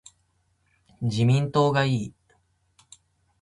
[1.03, 2.13] 自民党がいい